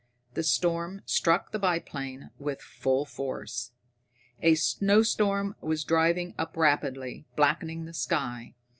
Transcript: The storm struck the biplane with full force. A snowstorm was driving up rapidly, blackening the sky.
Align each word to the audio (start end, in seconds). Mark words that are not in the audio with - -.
The 0.33 0.41
storm 0.41 1.03
struck 1.05 1.51
the 1.51 1.59
biplane 1.59 2.31
with 2.39 2.59
full 2.59 3.05
force. 3.05 3.69
A 4.41 4.55
snowstorm 4.55 5.55
was 5.61 5.83
driving 5.83 6.33
up 6.39 6.57
rapidly, 6.57 7.27
blackening 7.35 7.85
the 7.85 7.93
sky. 7.93 8.55